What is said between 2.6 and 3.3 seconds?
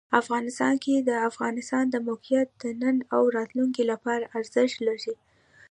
د نن او